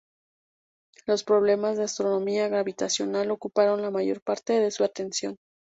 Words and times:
Los 1.05 1.23
problemas 1.23 1.77
de 1.77 1.83
astronomía 1.83 2.47
gravitacional 2.47 3.29
ocuparon 3.29 3.83
la 3.83 3.91
mayor 3.91 4.19
parte 4.23 4.53
de 4.53 4.71
su 4.71 4.83
atención. 4.83 5.37